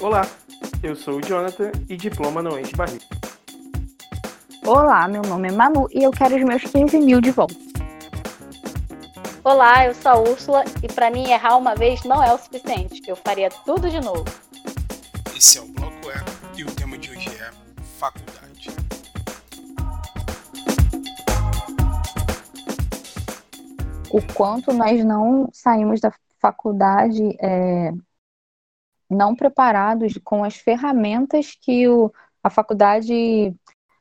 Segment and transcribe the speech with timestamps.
[0.00, 0.22] Olá,
[0.82, 3.04] eu sou o Jonathan e diploma não enche barriga.
[4.64, 7.54] Olá, meu nome é Manu e eu quero os meus 15 mil de volta.
[9.44, 13.02] Olá, eu sou a Úrsula e para mim errar uma vez não é o suficiente.
[13.06, 14.24] Eu faria tudo de novo.
[15.36, 16.10] Esse é o Bloco
[16.56, 17.50] E e o tema de hoje é
[17.98, 18.70] faculdade.
[24.10, 27.92] O quanto nós não saímos da faculdade é,
[29.10, 33.54] não preparados com as ferramentas que o, a faculdade,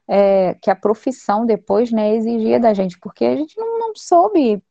[0.08, 4.62] é, que a profissão depois né, exigia da gente, porque a gente não, não soube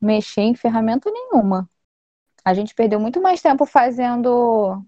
[0.00, 1.68] mexer em ferramenta nenhuma.
[2.44, 4.82] A gente perdeu muito mais tempo fazendo.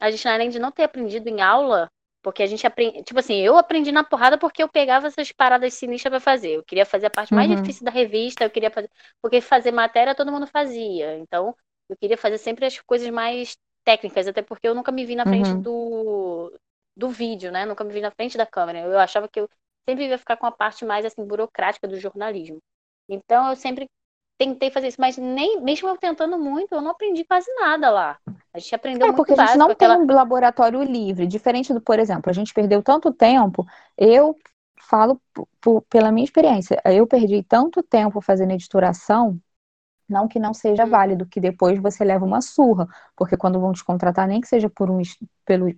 [0.00, 1.90] A gente, além de não ter aprendido em aula,
[2.22, 3.02] porque a gente aprende.
[3.02, 6.56] Tipo assim, eu aprendi na porrada porque eu pegava essas paradas sinistras para fazer.
[6.56, 7.56] Eu queria fazer a parte mais uhum.
[7.56, 8.88] difícil da revista, eu queria fazer.
[9.20, 11.18] Porque fazer matéria todo mundo fazia.
[11.18, 11.54] Então,
[11.92, 15.24] eu queria fazer sempre as coisas mais técnicas, até porque eu nunca me vi na
[15.24, 15.60] frente uhum.
[15.60, 16.60] do,
[16.96, 17.66] do vídeo, né?
[17.66, 18.80] Nunca me vi na frente da câmera.
[18.80, 19.48] Eu achava que eu
[19.88, 22.58] sempre ia ficar com a parte mais assim burocrática do jornalismo.
[23.08, 23.88] Então eu sempre
[24.38, 28.18] tentei fazer isso, mas nem mesmo eu tentando muito, eu não aprendi quase nada lá.
[28.52, 29.96] A gente aprendeu é, muito porque a gente não aquela...
[29.96, 33.66] tem um laboratório livre, diferente do, por exemplo, a gente perdeu tanto tempo.
[33.96, 34.36] Eu
[34.80, 35.20] falo
[35.88, 39.38] pela minha experiência, eu perdi tanto tempo fazendo editoração,
[40.08, 40.90] não que não seja hum.
[40.90, 44.68] válido, que depois você leva uma surra, porque quando vão te contratar, nem que seja
[44.70, 45.00] por um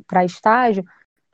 [0.06, 0.84] para estágio,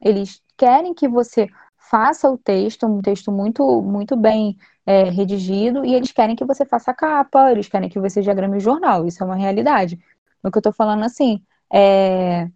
[0.01, 5.95] eles querem que você faça o texto, um texto muito muito bem é, redigido e
[5.95, 9.23] eles querem que você faça a capa, eles querem que você diagrame o jornal, isso
[9.23, 9.99] é uma realidade.
[10.43, 12.49] O que eu tô falando assim, é,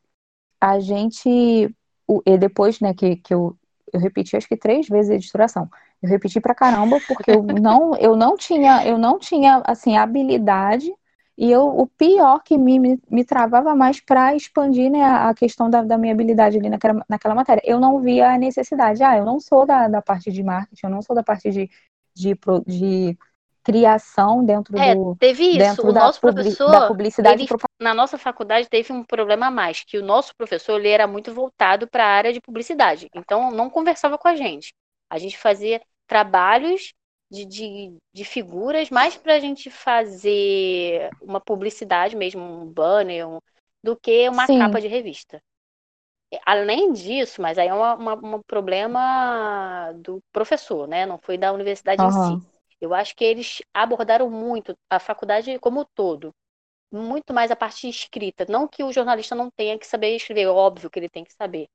[0.60, 1.74] a gente,
[2.06, 3.56] o, e depois, né, que, que eu,
[3.92, 5.68] eu repeti acho que três vezes a editoração,
[6.04, 10.92] eu repeti pra caramba porque eu não, eu não tinha, eu não tinha, assim, habilidade
[11.36, 15.70] e eu, o pior que me, me, me travava mais para expandir né, a questão
[15.70, 17.62] da, da minha habilidade ali naquela, naquela matéria.
[17.64, 19.02] Eu não via a necessidade.
[19.02, 21.70] Ah, eu não sou da, da parte de marketing, eu não sou da parte de,
[22.14, 23.18] de, de
[23.64, 27.48] criação dentro é, do teve isso dentro o da, nosso professor da publicidade ele,
[27.80, 31.32] na nossa faculdade teve um problema a mais que o nosso professor ele era muito
[31.32, 34.74] voltado para a área de publicidade então não conversava com a gente
[35.08, 36.92] a gente fazia trabalhos
[37.30, 43.38] de, de, de figuras mais para a gente fazer uma publicidade mesmo um banner um,
[43.82, 44.58] do que uma Sim.
[44.58, 45.42] capa de revista
[46.44, 51.06] Além disso, mas aí é um problema do professor, né?
[51.06, 52.08] Não foi da universidade uhum.
[52.08, 52.46] em si.
[52.80, 56.34] Eu acho que eles abordaram muito a faculdade como um todo.
[56.90, 58.46] Muito mais a parte escrita.
[58.48, 61.66] Não que o jornalista não tenha que saber escrever, óbvio que ele tem que saber.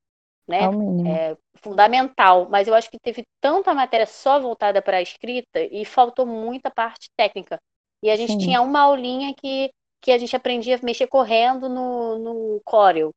[0.50, 0.62] Né?
[1.06, 2.48] É, é fundamental.
[2.50, 6.72] Mas eu acho que teve tanta matéria só voltada para a escrita e faltou muita
[6.72, 7.60] parte técnica.
[8.02, 8.40] E a gente Sim.
[8.40, 9.70] tinha uma aulinha que,
[10.02, 13.12] que a gente aprendia a mexer correndo no, no Corel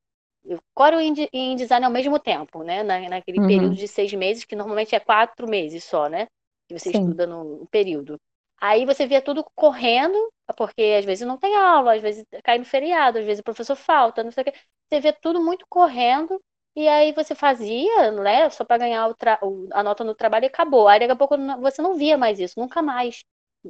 [0.75, 2.83] Corel e InDesign ao mesmo tempo, né?
[2.83, 3.47] Na, naquele uhum.
[3.47, 6.27] período de seis meses, que normalmente é quatro meses só, né?
[6.69, 6.99] Que você Sim.
[6.99, 8.19] estuda no período.
[8.61, 10.17] Aí você via tudo correndo,
[10.57, 13.77] porque às vezes não tem aula, às vezes cai no feriado, às vezes o professor
[13.77, 14.53] falta, não sei o quê.
[14.89, 16.41] Você vê tudo muito correndo,
[16.77, 18.49] e aí você fazia, né?
[18.51, 19.09] Só para ganhar
[19.43, 20.89] o a nota no trabalho e acabou.
[20.89, 23.25] Aí daqui a pouco você não via mais isso, nunca mais.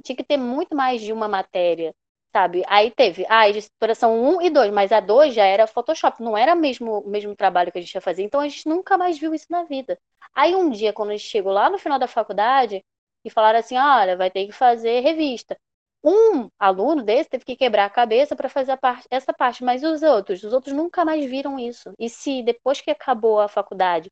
[0.04, 1.94] Tinha que ter muito mais de uma matéria
[2.34, 2.62] sabe?
[2.66, 6.54] Aí teve a editoração 1 e 2, mas a 2 já era Photoshop, não era
[6.54, 9.34] mesmo o mesmo trabalho que a gente ia fazer, então a gente nunca mais viu
[9.34, 9.98] isso na vida.
[10.34, 12.82] Aí um dia, quando a gente chegou lá no final da faculdade,
[13.24, 15.58] e falaram assim: olha, vai ter que fazer revista.
[16.04, 20.02] Um aluno desse teve que quebrar a cabeça para fazer parte, essa parte, mas os
[20.02, 21.92] outros, os outros nunca mais viram isso.
[21.98, 24.10] E se depois que acabou a faculdade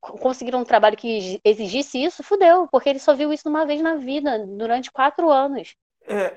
[0.00, 3.94] conseguiram um trabalho que exigisse isso, fudeu, porque ele só viu isso uma vez na
[3.94, 5.76] vida, durante quatro anos.
[6.02, 6.36] É,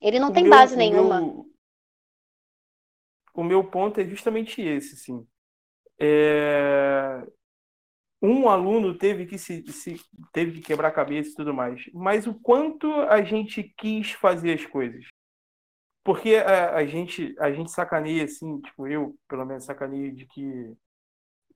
[0.00, 1.20] ele não tem meu, base nenhuma.
[1.20, 1.46] Meu,
[3.34, 5.26] o meu ponto é justamente esse, sim.
[5.98, 7.26] É...
[8.26, 10.00] Um aluno teve que se, se,
[10.32, 14.54] teve que quebrar a cabeça e tudo mais, mas o quanto a gente quis fazer
[14.54, 15.06] as coisas.
[16.02, 20.76] Porque a, a gente a gente sacaneia assim, tipo eu, pelo menos sacaneio de que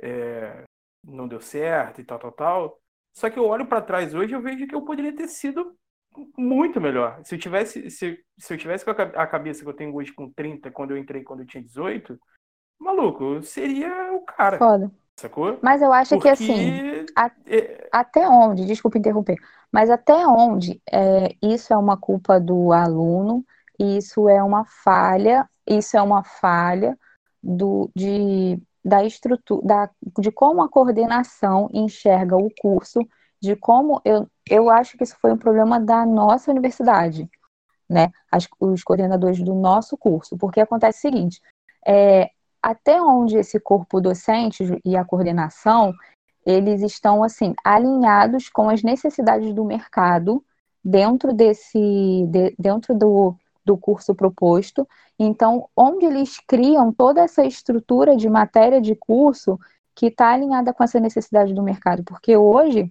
[0.01, 0.65] é,
[1.05, 2.81] não deu certo e tal, tal, tal.
[3.13, 5.77] Só que eu olho para trás hoje eu vejo que eu poderia ter sido
[6.37, 7.21] muito melhor.
[7.25, 10.31] Se eu tivesse, se, se eu tivesse com a cabeça que eu tenho hoje com
[10.31, 12.19] 30, quando eu entrei quando eu tinha 18,
[12.79, 14.59] maluco, seria o cara.
[14.59, 14.91] Foda.
[15.21, 15.59] Sacou?
[15.61, 16.29] Mas eu acho Porque...
[16.29, 17.89] que assim, a, é...
[17.93, 19.37] até onde, desculpa interromper,
[19.71, 23.45] mas até onde é, isso é uma culpa do aluno,
[23.79, 26.99] isso é uma falha, isso é uma falha
[27.43, 33.01] do, de, da estrutura, da, de como a coordenação enxerga o curso,
[33.43, 37.29] de como eu, eu acho que isso foi um problema da nossa universidade,
[37.87, 38.11] né?
[38.33, 41.43] As, os coordenadores do nosso curso, porque acontece o seguinte:
[41.87, 42.31] é,
[42.63, 45.95] até onde esse corpo docente e a coordenação
[46.45, 50.45] eles estão assim alinhados com as necessidades do mercado
[50.85, 54.89] dentro desse de, dentro do, do curso proposto.
[55.19, 59.59] Então, onde eles criam toda essa estrutura de matéria de curso
[59.95, 62.91] que está alinhada com essa necessidade do mercado, porque hoje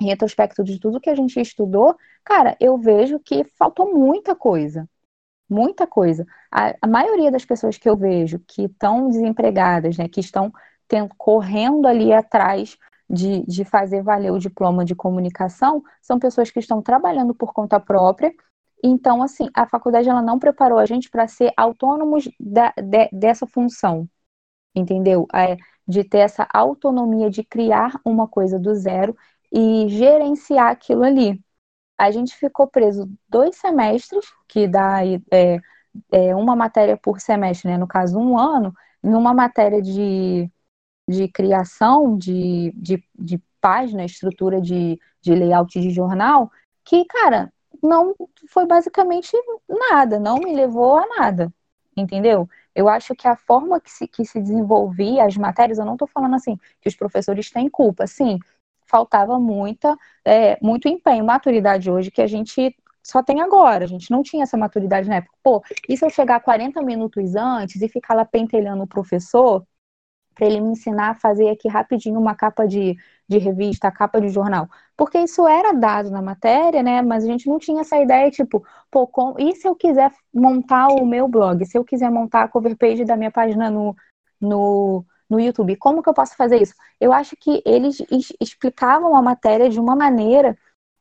[0.00, 4.86] em retrospecto de tudo que a gente estudou, cara, eu vejo que faltou muita coisa
[5.48, 6.26] muita coisa.
[6.50, 10.52] A, a maioria das pessoas que eu vejo que estão desempregadas, né, que estão
[10.88, 12.76] tendo, correndo ali atrás
[13.08, 17.78] de, de fazer valer o diploma de comunicação, são pessoas que estão trabalhando por conta
[17.78, 18.32] própria.
[18.82, 23.46] Então, assim, a faculdade ela não preparou a gente para ser autônomos da, de, dessa
[23.46, 24.08] função,
[24.74, 25.26] entendeu?
[25.34, 25.56] É,
[25.86, 29.16] de ter essa autonomia de criar uma coisa do zero
[29.52, 31.40] e gerenciar aquilo ali
[31.98, 35.00] a gente ficou preso dois semestres, que dá
[35.30, 35.60] é,
[36.12, 37.78] é, uma matéria por semestre, né?
[37.78, 40.50] no caso, um ano, em uma matéria de,
[41.08, 46.50] de criação de, de, de página, estrutura de, de layout de jornal,
[46.84, 47.52] que, cara,
[47.82, 48.14] não
[48.48, 49.32] foi basicamente
[49.68, 51.52] nada, não me levou a nada,
[51.96, 52.48] entendeu?
[52.74, 56.08] Eu acho que a forma que se, que se desenvolvia as matérias, eu não estou
[56.08, 58.38] falando assim que os professores têm culpa, sim,
[58.86, 63.84] faltava muita, é, muito empenho, maturidade hoje que a gente só tem agora.
[63.84, 65.34] A gente não tinha essa maturidade na época.
[65.42, 69.64] Pô, e se eu chegar 40 minutos antes e ficar lá pentelhando o professor
[70.34, 72.96] para ele me ensinar a fazer aqui rapidinho uma capa de,
[73.28, 74.68] de revista, capa de jornal?
[74.96, 77.02] Porque isso era dado na matéria, né?
[77.02, 79.34] Mas a gente não tinha essa ideia, tipo, pô, com...
[79.38, 81.64] e se eu quiser montar o meu blog?
[81.64, 83.96] Se eu quiser montar a cover page da minha página no,
[84.40, 85.76] no no YouTube.
[85.76, 86.74] Como que eu posso fazer isso?
[87.00, 87.98] Eu acho que eles
[88.40, 90.56] explicavam a matéria de uma maneira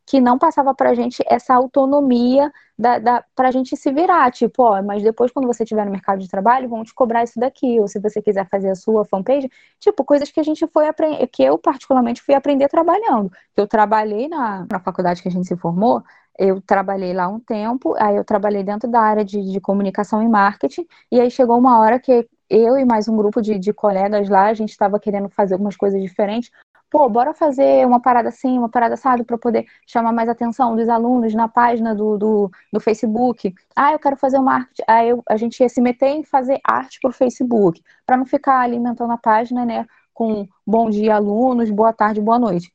[0.06, 4.32] que não passava para a gente essa autonomia da, da, para a gente se virar,
[4.32, 7.40] tipo, ó, mas depois quando você estiver no mercado de trabalho, vão te cobrar isso
[7.40, 9.50] daqui, ou se você quiser fazer a sua fanpage,
[9.80, 13.32] tipo, coisas que a gente foi aprender, que eu particularmente fui aprender trabalhando.
[13.56, 16.04] Eu trabalhei na, na faculdade que a gente se formou,
[16.38, 20.28] eu trabalhei lá um tempo, aí eu trabalhei dentro da área de, de comunicação e
[20.28, 24.30] marketing, e aí chegou uma hora que eu e mais um grupo de, de colegas
[24.30, 26.52] lá, a gente estava querendo fazer algumas coisas diferentes.
[26.90, 30.88] Pô, bora fazer uma parada assim, uma parada assada, para poder chamar mais atenção dos
[30.88, 33.54] alunos na página do, do, do Facebook.
[33.76, 34.84] Ah, eu quero fazer uma arte.
[34.88, 38.26] Aí eu, a gente ia se meter em fazer arte para o Facebook, para não
[38.26, 42.72] ficar alimentando a página, né, com bom dia, alunos, boa tarde, boa noite.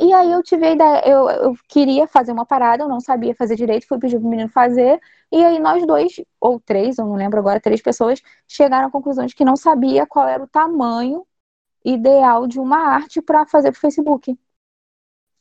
[0.00, 3.34] E aí eu tive a ideia, eu, eu queria fazer uma parada, eu não sabia
[3.34, 5.00] fazer direito, fui pedir pro menino fazer,
[5.32, 9.26] e aí nós dois, ou três, eu não lembro agora, três pessoas, chegaram à conclusão
[9.26, 11.26] de que não sabia qual era o tamanho
[11.84, 14.38] ideal de uma arte para fazer pro Facebook.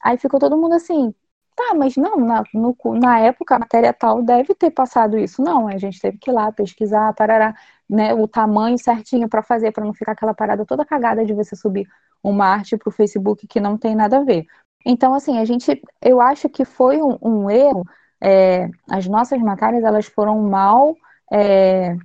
[0.03, 1.13] Aí ficou todo mundo assim,
[1.55, 5.41] tá, mas não, na, no, na época a matéria tal deve ter passado isso.
[5.41, 7.55] Não, a gente teve que ir lá pesquisar, parar
[7.89, 11.55] né, o tamanho certinho para fazer, para não ficar aquela parada toda cagada de você
[11.55, 11.87] subir
[12.23, 14.45] uma arte para o Facebook que não tem nada a ver.
[14.85, 17.83] Então, assim, a gente, eu acho que foi um, um erro.
[18.21, 20.95] É, as nossas matérias elas foram mal,
[21.31, 21.95] é,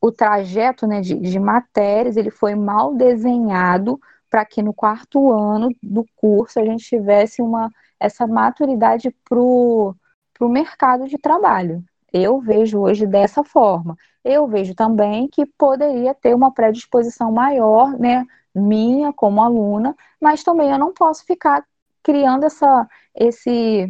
[0.00, 5.68] o trajeto né, de, de matérias ele foi mal desenhado para que no quarto ano
[5.82, 7.70] do curso a gente tivesse uma
[8.00, 9.94] essa maturidade para o
[10.40, 11.84] mercado de trabalho.
[12.12, 13.96] Eu vejo hoje dessa forma.
[14.24, 20.70] Eu vejo também que poderia ter uma predisposição maior, né, minha como aluna, mas também
[20.70, 21.64] eu não posso ficar
[22.02, 23.88] criando essa, esse,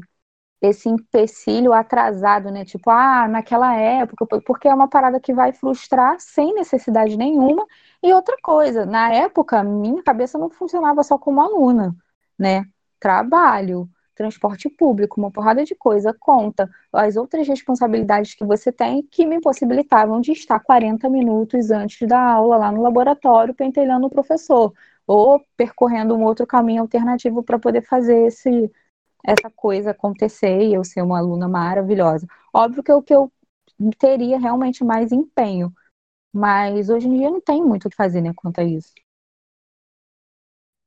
[0.60, 2.64] esse empecilho atrasado, né?
[2.64, 7.66] Tipo, ah, naquela época, porque é uma parada que vai frustrar sem necessidade nenhuma.
[8.02, 11.94] E outra coisa, na época, minha cabeça não funcionava só como aluna,
[12.38, 12.64] né?
[13.00, 13.88] Trabalho,
[14.22, 19.40] transporte público, uma porrada de coisa, conta as outras responsabilidades que você tem que me
[19.40, 24.72] possibilitavam de estar 40 minutos antes da aula lá no laboratório pentelhando o professor,
[25.06, 28.70] ou percorrendo um outro caminho alternativo para poder fazer esse,
[29.24, 32.26] essa coisa acontecer e eu ser uma aluna maravilhosa.
[32.54, 33.32] Óbvio que eu, que eu
[33.98, 35.72] teria realmente mais empenho,
[36.32, 38.92] mas hoje em dia não tem muito o que fazer né, quanto a isso.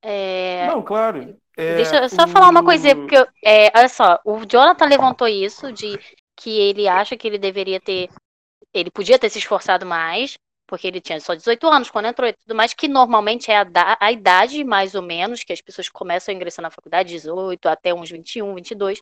[0.01, 0.67] É...
[0.67, 1.35] Não, claro.
[1.57, 2.27] É, Deixa eu só o...
[2.27, 5.97] falar uma coisinha, porque, é, olha só, o Jonathan levantou isso de
[6.35, 8.09] que ele acha que ele deveria ter,
[8.73, 12.33] ele podia ter se esforçado mais, porque ele tinha só 18 anos quando entrou e
[12.33, 15.89] tudo mais, que normalmente é a, da, a idade, mais ou menos, que as pessoas
[15.89, 19.01] começam a ingressar na faculdade, 18 até uns 21, 22.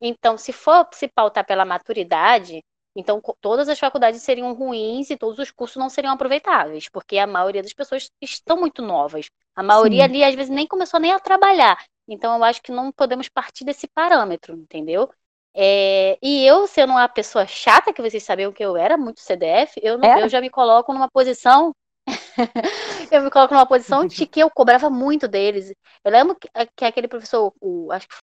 [0.00, 2.62] Então, se for se pautar pela maturidade,
[2.94, 7.26] então, todas as faculdades seriam ruins e todos os cursos não seriam aproveitáveis, porque a
[7.26, 9.28] maioria das pessoas estão muito novas.
[9.54, 10.10] A maioria Sim.
[10.10, 11.84] ali, às vezes, nem começou nem a trabalhar.
[12.06, 15.10] Então, eu acho que não podemos partir desse parâmetro, entendeu?
[15.56, 19.80] É, e eu, sendo uma pessoa chata, que vocês sabiam que eu era muito CDF,
[19.82, 20.20] eu, não, Era?
[20.22, 21.72] eu já me coloco numa posição.
[23.10, 25.72] eu me coloco numa posição de que eu cobrava muito deles.
[26.04, 28.14] Eu lembro que, que aquele professor, o, acho que,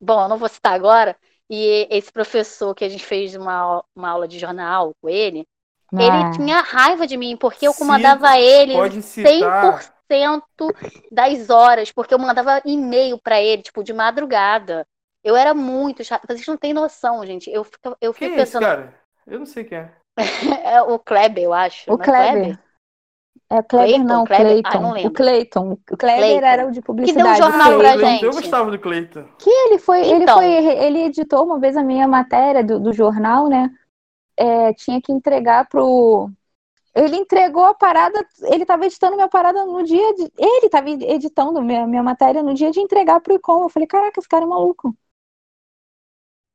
[0.00, 1.16] bom, eu não vou citar agora,
[1.50, 5.46] e esse professor que a gente fez uma, uma aula de jornal com ele,
[5.92, 9.80] Ah, ele tinha raiva de mim, porque eu comandava ele Pode citar.
[10.10, 10.72] 100%
[11.10, 14.86] das horas, porque eu mandava e-mail pra ele, tipo, de madrugada.
[15.22, 16.26] Eu era muito chata.
[16.26, 17.50] Vocês não têm noção, gente.
[17.50, 18.62] Eu fico, eu Quem fico é esse pensando.
[18.62, 18.94] cara?
[19.26, 19.94] Eu não sei quem é.
[20.64, 21.90] É o Kleber, eu acho.
[21.92, 22.58] O não é Kleber.
[23.50, 24.46] É Kleber, Clayton, não, Kleber?
[24.46, 24.68] Cleiton.
[24.68, 25.10] Ah, não o.
[25.10, 25.72] Cleiton.
[25.72, 26.46] O Kleber Clayton.
[26.46, 27.38] era o de publicidade.
[27.38, 28.10] jornal o pra Cleiton.
[28.10, 28.24] gente.
[28.24, 29.24] Eu gostava do Cleiton.
[29.38, 30.36] Que ele foi, ele Então.
[30.36, 33.70] foi, ele editou uma vez a minha matéria do, do jornal, né?
[34.36, 36.30] É, tinha que entregar pro.
[36.94, 40.30] Ele entregou a parada, ele estava editando minha parada no dia de.
[40.36, 43.62] Ele estava editando minha, minha matéria no dia de entregar pro Icom.
[43.62, 44.94] Eu falei, caraca, esse cara é maluco.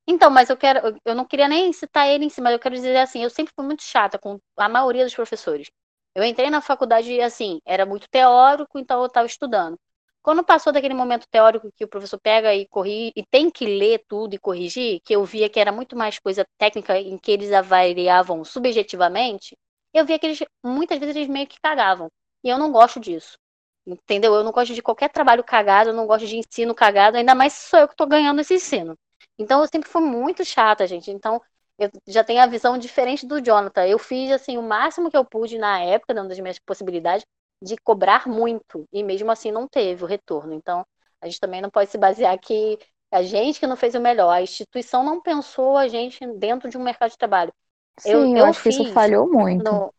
[0.07, 2.59] Então, mas eu quero, eu- eu não queria nem citar ele em si, mas eu
[2.59, 5.71] quero dizer assim, eu sempre fui muito chata com a maioria dos professores.
[6.15, 9.77] Eu entrei na faculdade assim, era muito teórico, então eu estava estudando.
[10.21, 14.03] Quando passou daquele momento teórico que o professor pega e corrige e tem que ler
[14.07, 17.51] tudo e corrigir, que eu via que era muito mais coisa técnica em que eles
[17.51, 19.57] avaliavam subjetivamente,
[19.93, 22.09] eu via que eles muitas vezes eles meio que cagavam.
[22.43, 23.37] E eu não gosto disso.
[23.85, 24.33] Entendeu?
[24.33, 27.51] Eu não gosto de qualquer trabalho cagado, eu não gosto de ensino cagado, ainda mais
[27.53, 28.97] se sou eu que estou ganhando esse ensino.
[29.37, 31.11] Então eu sempre fui muito chata, gente.
[31.11, 31.41] Então
[31.77, 33.85] eu já tenho a visão diferente do Jonathan.
[33.87, 37.25] Eu fiz assim o máximo que eu pude na época, dentro das minhas possibilidades,
[37.61, 38.85] de cobrar muito.
[38.91, 40.53] E mesmo assim não teve o retorno.
[40.53, 40.85] Então
[41.21, 42.77] a gente também não pode se basear que
[43.11, 46.77] a gente que não fez o melhor, a instituição não pensou a gente dentro de
[46.77, 47.53] um mercado de trabalho.
[47.99, 49.63] Sim, Eu- eu, eu acho que isso fiz falhou muito.
[49.63, 49.93] No,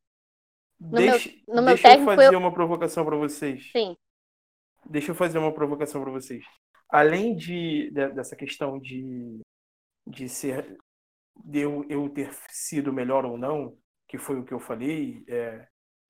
[0.80, 3.64] No meu- Deixa, no meu deixa técnico, eu fazer eu- uma provocação para vocês.
[3.76, 3.96] sim,
[4.86, 6.44] Deixa eu fazer uma provocação para vocês.
[6.88, 9.40] Além de, de- dessa questão de,
[10.06, 10.76] de ser
[11.36, 13.76] de eu, eu ter sido melhor ou não,
[14.08, 15.66] que foi o que eu falei, é,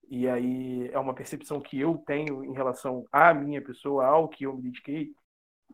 [0.09, 4.45] e aí é uma percepção que eu tenho em relação à minha pessoa, ao que
[4.45, 5.12] eu me dediquei.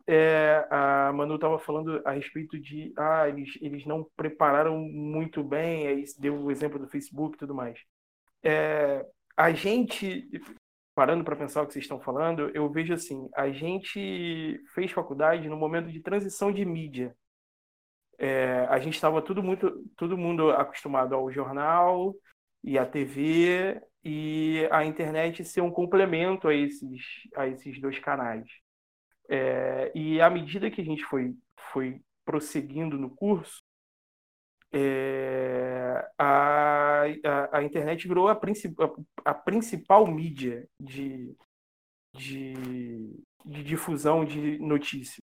[0.07, 5.87] É, a Manu estava falando a respeito de ah, eles, eles não prepararam muito bem,
[5.87, 7.79] aí deu o exemplo do Facebook e tudo mais.
[8.43, 9.05] É,
[9.37, 10.29] a gente,
[10.95, 15.47] parando para pensar o que vocês estão falando, eu vejo assim, a gente fez faculdade
[15.47, 17.15] no momento de transição de mídia.
[18.21, 22.13] É, a gente estava tudo muito, todo mundo acostumado ao jornal
[22.63, 27.01] e à TV e a internet ser um complemento a esses,
[27.35, 28.47] a esses dois canais.
[29.27, 31.33] É, e à medida que a gente foi,
[31.71, 33.63] foi prosseguindo no curso,
[34.71, 38.75] é, a, a, a internet virou a, princip,
[39.25, 41.35] a, a principal mídia de,
[42.13, 42.53] de,
[43.43, 45.30] de difusão de notícias.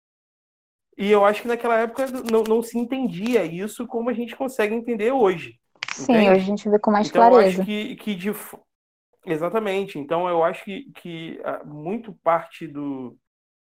[0.99, 4.75] E eu acho que naquela época não, não se entendia isso como a gente consegue
[4.75, 5.57] entender hoje.
[5.93, 6.31] Sim, entende?
[6.31, 7.62] hoje a gente vê com mais Então, eu clareza.
[7.62, 8.31] acho que, que de...
[9.25, 9.97] Exatamente.
[9.97, 13.17] Então, eu acho que, que ah, muito parte do,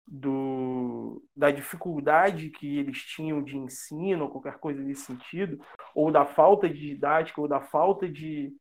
[0.07, 5.61] do, da dificuldade que eles tinham de ensino, ou qualquer coisa nesse sentido,
[5.95, 8.55] ou da falta de didática, ou da falta de,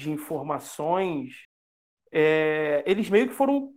[0.00, 1.44] de informações,
[2.10, 3.70] é, eles meio que foram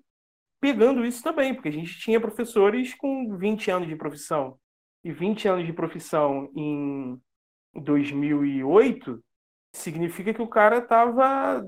[0.60, 4.58] pegando isso também, porque a gente tinha professores com 20 anos de profissão.
[5.04, 7.20] E 20 anos de profissão em
[7.76, 9.24] 2008
[9.74, 11.64] significa que o cara estava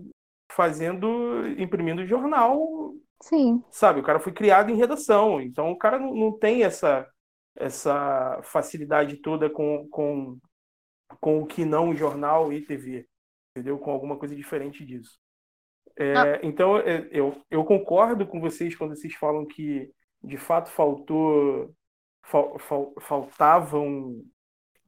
[0.51, 4.00] fazendo, imprimindo jornal, Sim, sabe?
[4.00, 7.08] O cara foi criado em redação, então o cara não, não tem essa,
[7.55, 10.39] essa facilidade toda com, com,
[11.19, 13.08] com o que não jornal e TV,
[13.51, 13.77] entendeu?
[13.77, 15.19] Com alguma coisa diferente disso.
[15.98, 19.89] É, então, é, eu, eu concordo com vocês quando vocês falam que,
[20.24, 21.74] de fato, faltou,
[22.24, 24.24] fal, fal, faltavam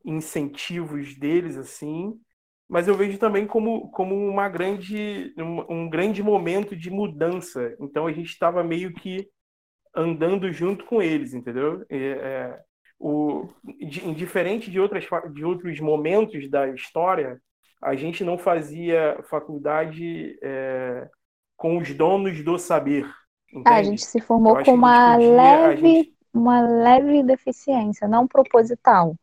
[0.04, 2.20] incentivos deles, assim,
[2.68, 7.76] mas eu vejo também como, como uma grande, um, um grande momento de mudança.
[7.80, 9.28] Então, a gente estava meio que
[9.94, 11.86] andando junto com eles, entendeu?
[11.90, 12.60] É, é,
[12.98, 17.42] o, de, diferente de, outras, de outros momentos da história,
[17.82, 21.10] a gente não fazia faculdade é,
[21.58, 23.10] com os donos do saber.
[23.66, 28.28] Ah, a gente se formou Eu com uma podia- leve, gente- uma leve deficiência, não
[28.28, 29.16] proposital.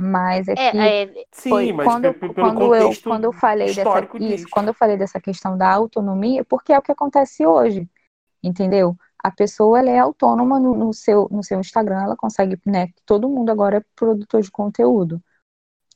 [0.00, 4.08] Mas é que é, é, Sim, foi mas quando, quando eu, quando eu falei dessa,
[4.20, 7.88] isso, quando eu falei dessa questão da autonomia, porque é o que acontece hoje,
[8.40, 8.96] entendeu?
[9.22, 12.88] A pessoa ela é autônoma no, no seu, no seu Instagram, ela consegue, né?
[13.04, 15.20] Todo mundo agora é produtor de conteúdo.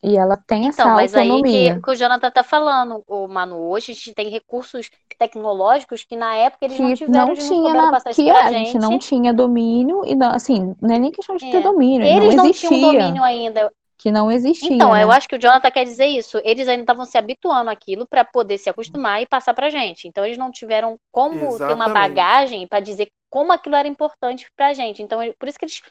[0.03, 1.75] E ela tem Então, essa mas aí autonomia.
[1.75, 6.17] que, que o Jonathan tá falando, o Manu, hoje a gente tem recursos tecnológicos que
[6.17, 8.47] na época eles não que tiveram, não eles não tinha na, passar isso que a
[8.47, 11.61] gente não tinha domínio e não, assim, não é nem questão de ter É.
[11.61, 12.51] domínio, Eles não não existia.
[12.51, 13.73] tinham domínio ainda.
[13.99, 14.77] que não existia.
[14.77, 15.03] Então, né?
[15.05, 16.41] eu acho que o Jonathan quer dizer isso.
[16.45, 20.09] Eles ainda estavam se habituando àquilo para poder se acostumar e passar pra gente.
[20.09, 21.89] Então, eles não tiveram como ter uma Exatamente.
[21.89, 25.03] bagagem para dizer como aquilo era importante pra gente.
[25.03, 25.83] Então, por isso que eles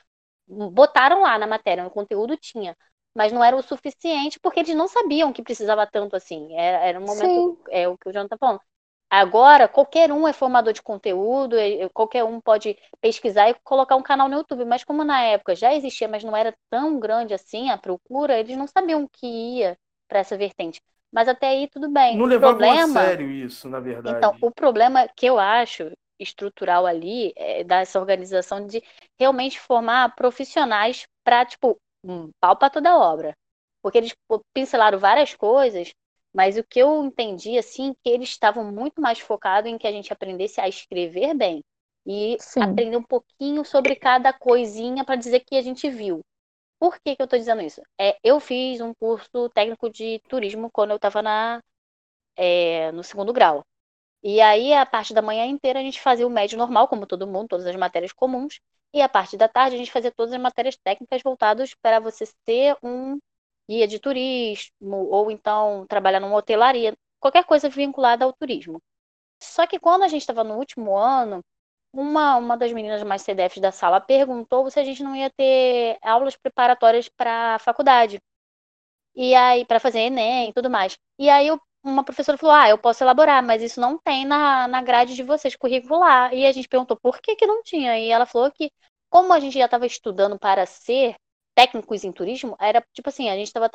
[0.47, 2.75] botaram lá na matéria, no conteúdo tinha.
[3.15, 6.55] Mas não era o suficiente porque eles não sabiam que precisava tanto assim.
[6.55, 7.57] Era, era um momento, Sim.
[7.69, 8.61] é o que o Jonathan tá falando.
[9.09, 13.95] Agora, qualquer um é formador de conteúdo, e- e qualquer um pode pesquisar e colocar
[13.97, 14.63] um canal no YouTube.
[14.65, 18.57] Mas como na época já existia, mas não era tão grande assim a procura, eles
[18.57, 19.77] não sabiam que ia
[20.07, 20.81] para essa vertente.
[21.11, 22.17] Mas até aí tudo bem.
[22.17, 24.29] Não o levavam problema, a sério isso, na verdade.
[24.29, 28.83] então, o problema que eu acho estrutural ali é dessa organização de
[29.19, 33.35] realmente formar profissionais para, tipo, um pau para toda obra.
[33.81, 34.15] Porque eles
[34.53, 35.93] pincelaram várias coisas,
[36.33, 39.91] mas o que eu entendi, assim, que eles estavam muito mais focados em que a
[39.91, 41.63] gente aprendesse a escrever bem
[42.05, 42.61] e Sim.
[42.61, 46.21] aprender um pouquinho sobre cada coisinha para dizer que a gente viu.
[46.79, 47.81] Por que que eu estou dizendo isso?
[47.99, 51.61] É, eu fiz um curso técnico de turismo quando eu estava na,
[52.35, 53.63] é, no segundo grau.
[54.23, 57.27] E aí, a parte da manhã inteira, a gente fazia o médio normal, como todo
[57.27, 58.59] mundo, todas as matérias comuns.
[58.93, 62.25] E a parte da tarde, a gente fazia todas as matérias técnicas voltadas para você
[62.25, 63.17] ser um
[63.69, 68.81] guia de turismo, ou então trabalhar numa hotelaria, qualquer coisa vinculada ao turismo.
[69.41, 71.41] Só que quando a gente estava no último ano,
[71.93, 75.97] uma, uma das meninas mais CDFs da sala perguntou se a gente não ia ter
[76.01, 78.19] aulas preparatórias para a faculdade.
[79.15, 80.97] E aí, para fazer Enem e tudo mais.
[81.19, 84.67] E aí, eu- uma professora falou: Ah, eu posso elaborar, mas isso não tem na,
[84.67, 86.33] na grade de vocês curricular.
[86.33, 87.97] E a gente perguntou por que que não tinha.
[87.99, 88.71] E ela falou que,
[89.09, 91.15] como a gente já estava estudando para ser
[91.55, 93.69] técnicos em turismo, era tipo assim: a gente estava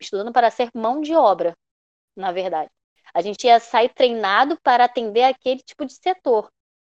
[0.00, 1.54] estudando para ser mão de obra,
[2.16, 2.70] na verdade.
[3.14, 6.50] A gente ia sair treinado para atender aquele tipo de setor.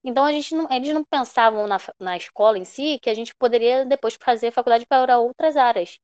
[0.03, 3.33] Então, a gente não, eles não pensavam na, na escola em si que a gente
[3.35, 5.97] poderia depois fazer faculdade para outras áreas.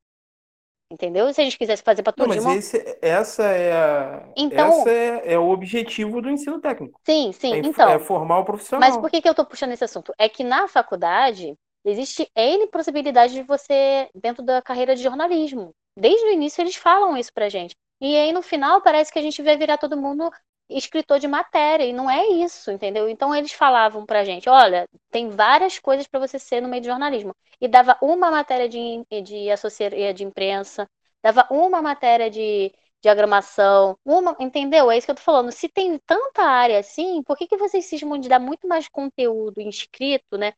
[0.92, 1.34] Entendeu?
[1.34, 2.60] Se a gente quisesse fazer para Não, mas turismo.
[2.60, 7.00] esse, essa é, a- Então- essa é, é o objetivo do ensino técnico.
[7.06, 7.54] Sim, sim.
[7.54, 8.90] É, Então, é formar o profissional.
[8.90, 10.14] mas por que que eu tô puxando esse assunto?
[10.20, 15.72] É que na faculdade existe N possibilidade de você, dentro da carreira de jornalismo.
[15.98, 17.74] Desde o início eles falam isso pra gente.
[18.02, 20.30] E aí no final parece que a gente vai virar todo mundo
[20.78, 23.10] escritor de matéria, e não é isso, entendeu?
[23.10, 26.88] Então eles falavam pra gente, olha, tem várias coisas pra você ser no meio de
[26.88, 27.36] jornalismo.
[27.60, 30.90] E dava uma matéria de, de assessoria de imprensa,
[31.24, 34.92] dava uma matéria de diagramação, uma, entendeu?
[34.92, 35.52] É isso que eu tô falando.
[35.52, 39.60] Se tem tanta área assim, por que que vocês cismam de dar muito mais conteúdo
[39.60, 40.54] inscrito, né?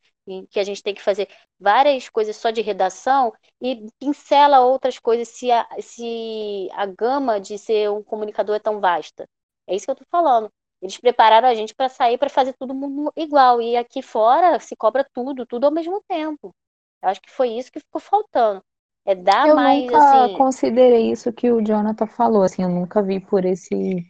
[0.50, 5.28] Que a gente tem que fazer várias coisas só de redação e pincela outras coisas
[5.28, 9.26] se a, se a gama de ser um comunicador é tão vasta.
[9.66, 10.50] É isso que eu tô falando.
[10.82, 13.60] Eles prepararam a gente para sair para fazer todo mundo igual.
[13.62, 16.54] E aqui fora se cobra tudo, tudo ao mesmo tempo.
[17.02, 18.62] Eu acho que foi isso que ficou faltando.
[19.06, 20.36] É dar Eu mais, nunca assim.
[20.36, 24.06] considerei isso que o Jonathan falou, assim, eu nunca vi por esse,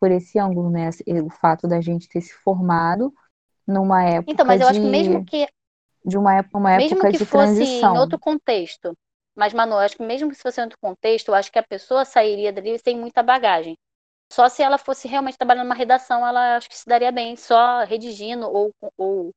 [0.00, 0.88] por esse ângulo, né?
[0.88, 3.12] assim, O fato da gente ter se formado
[3.66, 5.46] numa época Então, mas eu acho que de, mesmo que
[6.04, 7.96] de uma época, uma mesmo época que de fosse transição.
[7.96, 8.96] em outro contexto,
[9.36, 11.62] mas, Manu, eu acho que mesmo que fosse em outro contexto, eu acho que a
[11.62, 13.76] pessoa sairia dali sem muita bagagem.
[14.32, 17.84] Só se ela fosse realmente trabalhando numa redação, ela acho que se daria bem, só
[17.84, 19.30] redigindo ou, ou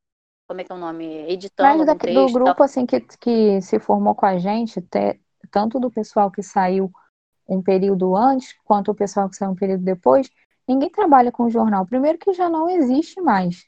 [0.48, 1.06] como é que é o nome?
[1.32, 2.08] Editando Mas algum da- texto.
[2.08, 2.56] do e tal.
[2.56, 5.20] grupo assim que, que se formou com a gente, te-
[5.52, 6.92] tanto do pessoal que saiu
[7.48, 10.30] um período antes, quanto o pessoal que saiu um período depois,
[10.68, 11.86] ninguém trabalha com jornal.
[11.88, 13.68] Primeiro que já não existe mais,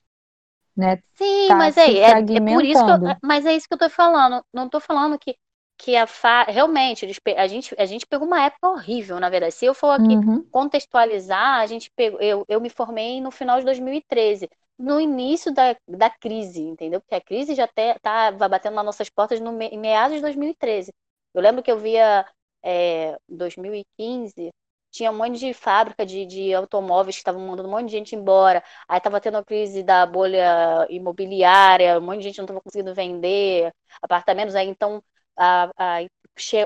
[0.77, 1.03] né?
[1.15, 3.77] Sim, tá mas é, é, é por isso que eu, mas é isso que eu
[3.77, 4.43] tô falando.
[4.53, 5.37] Não tô falando que,
[5.77, 6.43] que a fa...
[6.43, 7.05] realmente
[7.37, 9.53] a gente, a gente pegou uma época horrível, na verdade.
[9.53, 10.45] Se eu for aqui Uhum.
[10.51, 15.75] contextualizar, a gente pegou, eu, eu me formei no final de 2013, no início da,
[15.87, 17.01] da crise, entendeu?
[17.01, 20.93] Porque a crise já estava batendo nas nossas portas no, me- em meados de 2013.
[21.33, 22.25] Eu lembro que eu via
[22.63, 24.51] é, 2015,
[24.91, 28.15] tinha um monte de fábrica de, de automóveis que estavam mandando um monte de gente
[28.15, 28.63] embora.
[28.87, 32.93] Aí estava tendo a crise da bolha imobiliária, um monte de gente não estava conseguindo
[32.95, 34.55] vender apartamentos.
[34.55, 35.03] Aí então
[35.37, 35.99] a, a,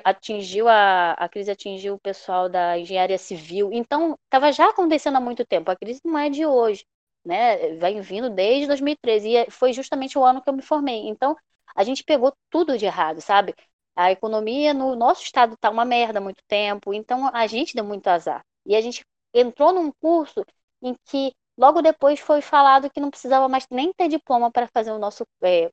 [0.03, 3.69] atingiu a, a crise atingiu o pessoal da engenharia civil.
[3.73, 5.69] Então estava já acontecendo há muito tempo.
[5.71, 6.85] A crise não é de hoje,
[7.25, 7.75] né?
[7.77, 11.07] Vem vindo desde 2013 e é- foi justamente o ano que eu me formei.
[11.07, 11.35] Então
[11.75, 13.53] a gente pegou tudo de errado, sabe?
[13.95, 17.83] A economia no nosso estado está uma merda há muito tempo, então a gente deu
[17.83, 18.43] muito azar.
[18.65, 19.03] E a gente
[19.33, 20.43] entrou num curso
[20.81, 24.91] em que logo depois foi falado que não precisava mais nem ter diploma para fazer
[24.91, 25.25] o nosso,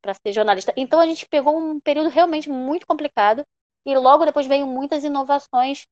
[0.02, 0.72] para ser jornalista.
[0.76, 3.44] Então a gente pegou um período realmente muito complicado
[3.86, 5.86] e logo depois veio muitas inovações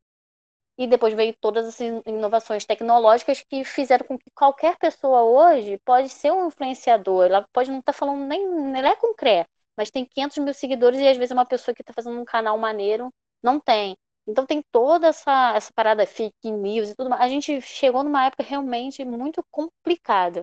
[0.76, 5.78] e depois veio todas as in- inovações tecnológicas que fizeram com que qualquer pessoa hoje
[5.84, 7.26] pode ser um influenciador.
[7.26, 11.00] Ela pode não estar falando nem, nem é com CRE, mas tem 500 mil seguidores
[11.00, 13.10] e às vezes é uma pessoa que está fazendo um canal maneiro
[13.42, 13.96] Não tem.
[14.26, 17.22] Então tem toda essa, essa parada fake news e tudo mais.
[17.22, 20.42] A gente chegou numa época realmente muito complicada.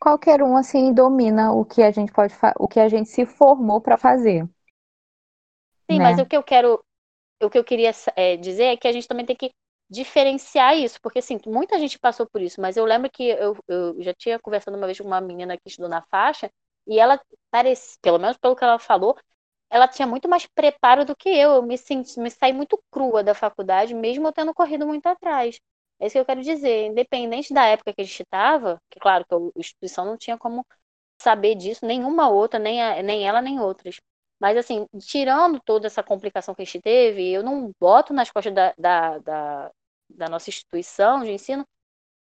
[0.00, 3.80] Qualquer um assim domina o que a gente pode o que a gente se formou
[3.80, 4.48] para fazer.
[5.88, 6.04] Sim, né?
[6.04, 6.82] mas o que eu quero,
[7.42, 9.52] o que eu queria é, dizer é que a gente também tem que
[9.88, 14.02] diferenciar isso, porque assim, muita gente passou por isso, mas eu lembro que eu, eu
[14.02, 16.50] já tinha conversado uma vez com uma menina que estudou na faixa,
[16.86, 19.16] e ela parecia, pelo menos pelo que ela falou,
[19.72, 21.52] ela tinha muito mais preparo do que eu.
[21.56, 25.58] Eu me senti, me saí muito crua da faculdade, mesmo eu tendo corrido muito atrás.
[26.00, 26.86] É isso que eu quero dizer.
[26.88, 30.66] Independente da época que a gente estava, que claro que a instituição não tinha como
[31.20, 33.96] saber disso, nenhuma outra, nem, a, nem ela, nem outras.
[34.40, 38.52] Mas, assim, tirando toda essa complicação que a gente teve, eu não boto nas costas
[38.54, 39.70] da, da, da,
[40.10, 41.66] da nossa instituição de ensino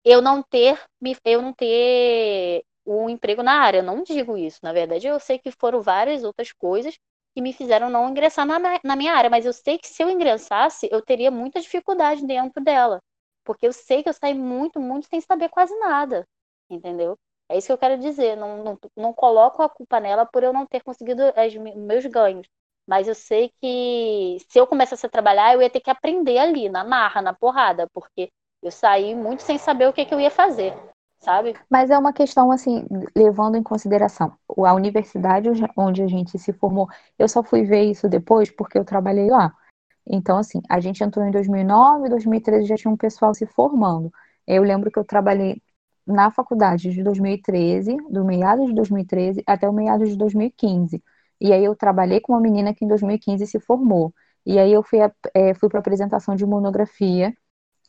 [0.04, 0.82] eu não ter,
[1.26, 3.80] eu não ter um emprego na área.
[3.80, 4.60] Eu não digo isso.
[4.64, 6.98] Na verdade, eu sei que foram várias outras coisas
[7.34, 10.10] que me fizeram não ingressar na, na minha área, mas eu sei que se eu
[10.10, 13.00] ingressasse, eu teria muita dificuldade dentro dela,
[13.44, 16.28] porque eu sei que eu saí muito, muito sem saber quase nada,
[16.70, 17.18] entendeu?
[17.50, 20.54] É isso que eu quero dizer, não, não, não coloco a culpa nela por eu
[20.54, 22.48] não ter conseguido os meus ganhos,
[22.88, 26.70] mas eu sei que se eu começasse a trabalhar, eu ia ter que aprender ali,
[26.70, 28.30] na marra, na porrada, porque
[28.62, 30.74] eu saí muito sem saber o que, que eu ia fazer
[31.22, 31.56] sabe?
[31.70, 36.90] Mas é uma questão, assim, levando em consideração a universidade onde a gente se formou.
[37.18, 39.54] Eu só fui ver isso depois porque eu trabalhei lá.
[40.06, 44.12] Então, assim, a gente entrou em 2009, 2013 já tinha um pessoal se formando.
[44.48, 45.62] Eu lembro que eu trabalhei
[46.06, 51.02] na faculdade de 2013, do meados de 2013 até o meados de 2015.
[51.40, 54.14] E aí eu trabalhei com uma menina que em 2015 se formou.
[54.46, 55.00] E aí eu fui,
[55.34, 57.34] é, fui para apresentação de monografia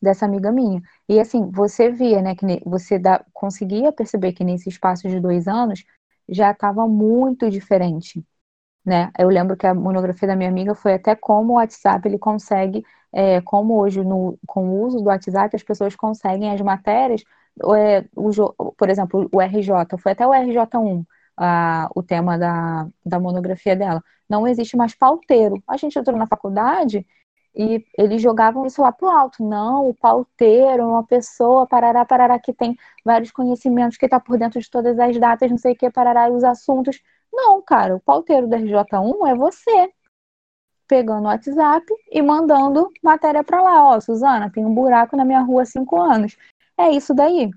[0.03, 0.83] dessa amiga minha.
[1.09, 5.47] E assim, você via, né, que você dá, conseguia perceber que nesse espaço de dois
[5.49, 5.85] anos
[6.29, 8.25] já estava muito diferente,
[8.85, 9.11] né?
[9.19, 12.85] Eu lembro que a monografia da minha amiga foi até como o WhatsApp ele consegue,
[13.13, 17.23] é, como hoje no, com o uso do WhatsApp as pessoas conseguem as matérias,
[17.77, 21.05] é, o, por exemplo, o RJ, foi até o RJ1,
[21.37, 24.03] a, o tema da, da monografia dela.
[24.29, 25.63] Não existe mais pauteiro.
[25.69, 27.07] A gente entrou na faculdade
[27.55, 29.45] e eles jogavam isso lá pro alto.
[29.45, 34.61] Não, o pauteiro uma pessoa, parará, parará, que tem vários conhecimentos, que está por dentro
[34.61, 37.01] de todas as datas, não sei o que, parará, os assuntos.
[37.33, 39.93] Não, cara, o pauteiro da RJ1 é você.
[40.89, 43.85] Pegando o WhatsApp e mandando matéria para lá.
[43.91, 46.37] Ó, Suzana, tem um buraco na minha rua há cinco anos.
[46.79, 47.51] É isso daí.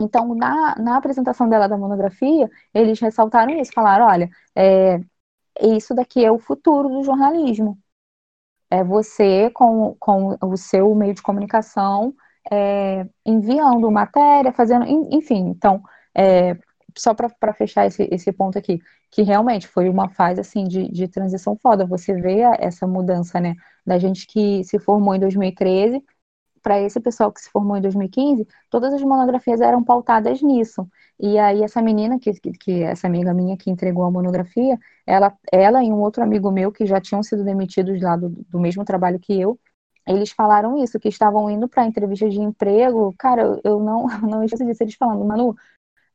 [0.00, 5.00] Então, na, na apresentação dela da monografia, eles ressaltaram isso, falaram, olha, é,
[5.60, 7.78] isso daqui é o futuro do jornalismo
[8.70, 12.14] é você com, com o seu meio de comunicação
[12.50, 15.82] é, enviando matéria, fazendo, enfim, então,
[16.14, 16.56] é,
[16.96, 18.80] só para fechar esse, esse ponto aqui,
[19.10, 23.54] que realmente foi uma fase assim de, de transição foda, você vê essa mudança, né,
[23.84, 26.02] da gente que se formou em 2013
[26.62, 30.88] para esse pessoal que se formou em 2015, todas as monografias eram pautadas nisso.
[31.18, 35.82] E aí essa menina, que, que, essa amiga minha que entregou a monografia, ela, ela
[35.84, 39.18] e um outro amigo meu que já tinham sido demitidos lá do, do mesmo trabalho
[39.18, 39.58] que eu,
[40.06, 43.14] eles falaram isso, que estavam indo para entrevista de emprego.
[43.18, 45.54] Cara, eu não, não esqueço disso, eles falando, Manu,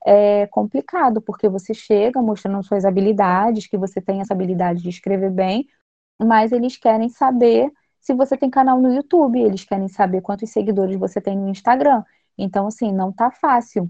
[0.06, 5.32] é complicado, porque você chega mostrando suas habilidades, que você tem essa habilidade de escrever
[5.32, 5.68] bem,
[6.22, 7.72] mas eles querem saber
[8.06, 12.04] se você tem canal no YouTube, eles querem saber quantos seguidores você tem no Instagram.
[12.38, 13.90] Então, assim, não tá fácil,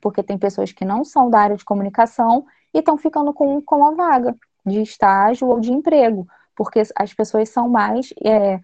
[0.00, 3.78] porque tem pessoas que não são da área de comunicação e estão ficando com, com
[3.78, 8.60] uma vaga de estágio ou de emprego, porque as pessoas são mais é,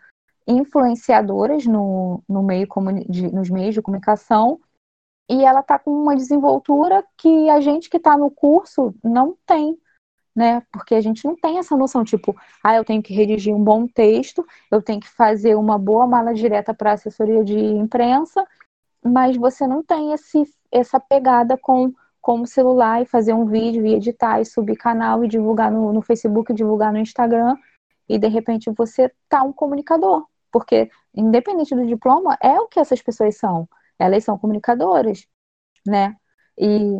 [0.46, 2.68] influenciadoras no, no meio
[3.08, 4.60] de, nos meios de comunicação
[5.28, 9.76] e ela está com uma desenvoltura que a gente que está no curso não tem
[10.40, 10.62] né?
[10.72, 13.86] Porque a gente não tem essa noção, tipo, ah, eu tenho que redigir um bom
[13.86, 18.42] texto, eu tenho que fazer uma boa mala direta para assessoria de imprensa,
[19.04, 23.84] mas você não tem esse, essa pegada com, com o celular e fazer um vídeo
[23.84, 27.54] e editar e subir canal e divulgar no, no Facebook, divulgar no Instagram,
[28.08, 33.02] e de repente você tá um comunicador, porque independente do diploma, é o que essas
[33.02, 33.68] pessoas são.
[33.98, 35.26] Elas são comunicadoras,
[35.86, 36.16] né?
[36.58, 36.98] E,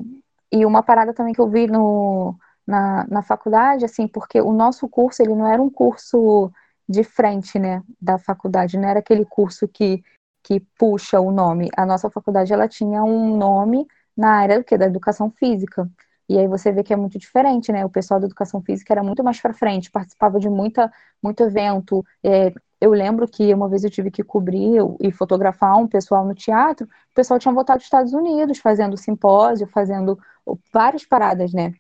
[0.53, 2.37] e uma parada também que eu vi no,
[2.71, 6.51] na, na faculdade, assim, porque o nosso curso, ele não era um curso
[6.89, 10.03] de frente, né, da faculdade, não era aquele curso que,
[10.43, 11.69] que puxa o nome.
[11.77, 14.79] A nossa faculdade, ela tinha um nome na área do que?
[14.79, 15.89] Da educação física.
[16.29, 17.85] E aí você vê que é muito diferente, né?
[17.85, 22.05] O pessoal da educação física era muito mais para frente, participava de muita, muito evento.
[22.23, 26.35] É, eu lembro que uma vez eu tive que cobrir e fotografar um pessoal no
[26.35, 26.87] teatro.
[26.87, 30.19] O pessoal tinha voltado dos Estados Unidos, fazendo simpósio, fazendo
[30.73, 31.75] várias paradas, né?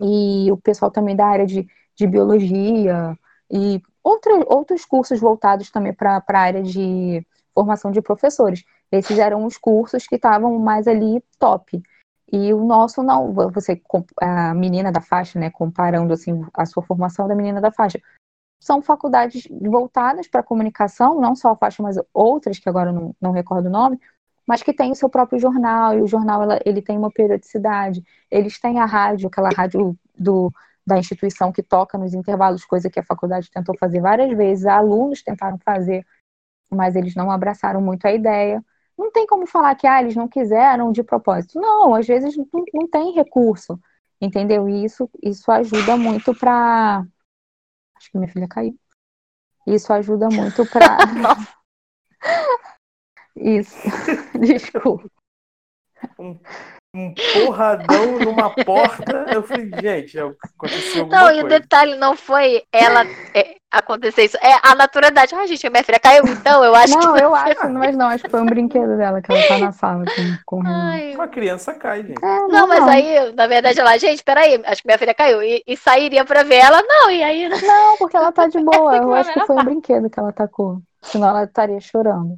[0.00, 3.16] E o pessoal também da área de, de biologia,
[3.50, 8.64] e outro, outros cursos voltados também para a área de formação de professores.
[8.90, 11.82] Esses eram os cursos que estavam mais ali top.
[12.30, 13.80] E o nosso não, você
[14.20, 18.00] a menina da faixa, né, comparando assim a sua formação da menina da faixa,
[18.60, 23.30] são faculdades voltadas para comunicação, não só a faixa, mas outras que agora não, não
[23.30, 23.98] recordo o nome,
[24.48, 28.02] mas que tem o seu próprio jornal e o jornal ela, ele tem uma periodicidade.
[28.30, 30.50] Eles têm a rádio, aquela rádio do
[30.86, 35.22] da instituição que toca nos intervalos, coisa que a faculdade tentou fazer várias vezes, alunos
[35.22, 36.02] tentaram fazer,
[36.70, 38.64] mas eles não abraçaram muito a ideia.
[38.96, 41.60] Não tem como falar que ah, eles não quiseram de propósito.
[41.60, 43.78] Não, às vezes não, não tem recurso,
[44.18, 44.66] entendeu?
[44.66, 47.04] E isso, isso ajuda muito para.
[47.94, 48.74] Acho que minha filha caiu.
[49.66, 50.96] Isso ajuda muito para.
[53.40, 53.76] isso.
[54.38, 55.08] Desculpa.
[56.18, 56.38] Um
[56.94, 57.12] um
[57.44, 59.26] porradão numa porta.
[59.32, 64.38] Eu falei, gente, aconteceu alguma Não, e o detalhe não foi ela é, acontecer isso,
[64.38, 65.34] é a naturalidade.
[65.34, 67.06] Ah, gente, minha filha caiu, então eu acho não, que.
[67.06, 69.72] Não, eu acho, mas não, acho que foi um brinquedo dela que ela tá na
[69.72, 71.14] sala com, com Ai.
[71.14, 72.24] Uma criança cai, gente.
[72.24, 72.88] É, não, não, mas não.
[72.88, 75.42] aí, na verdade, ela, gente, peraí, acho que minha filha caiu.
[75.42, 77.48] E, e sairia pra ver ela, não, e aí.
[77.48, 78.96] Não, porque ela tá de boa.
[78.96, 80.80] Eu acho que foi um brinquedo que ela tacou.
[81.02, 82.34] Senão ela estaria chorando.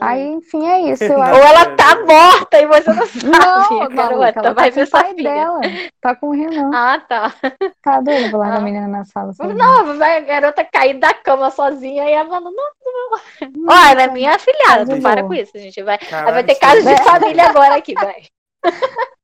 [0.00, 1.04] Aí, enfim, é isso.
[1.12, 3.26] Ou ela tá morta e você não sabe.
[3.26, 5.60] Não, garota, ela vai tá com o pai dela.
[6.00, 6.70] Tá com o Renan.
[6.74, 7.34] Ah, tá.
[7.82, 8.58] Tá doido, vou largar ah.
[8.58, 9.32] a menina na sala.
[9.32, 9.54] Sozinha.
[9.54, 13.68] Não, vai a garota cair da cama sozinha e ela falando, não, não.
[13.68, 15.98] Ó, ela é minha afilhada, tá para com isso, a gente vai.
[15.98, 18.22] Caralho, vai ter casos de família agora aqui, vai.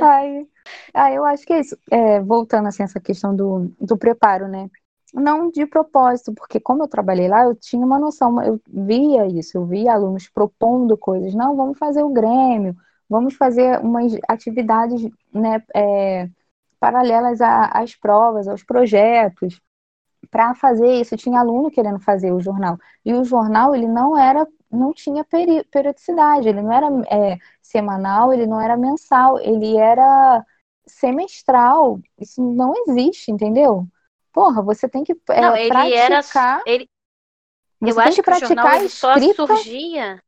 [0.00, 0.46] Aí,
[0.94, 1.76] aí eu acho que é isso.
[1.90, 4.68] É, voltando assim, essa questão do, do preparo, né?
[5.14, 9.56] Não de propósito, porque como eu trabalhei lá, eu tinha uma noção, eu via isso,
[9.58, 12.76] eu via alunos propondo coisas, não, vamos fazer o Grêmio,
[13.08, 16.28] vamos fazer umas atividades né, é,
[16.80, 19.60] paralelas às provas, aos projetos,
[20.30, 21.16] para fazer isso.
[21.16, 25.64] Tinha aluno querendo fazer o jornal, e o jornal ele não era, não tinha peri
[25.64, 30.44] periodicidade, ele não era é, semanal, ele não era mensal, ele era
[30.86, 32.00] semestral.
[32.18, 33.86] Isso não existe, entendeu?
[34.32, 36.60] Porra, você tem que é, não, ele praticar.
[36.60, 36.90] Era, ele,
[37.80, 40.22] eu acho que, que o jornal só surgia.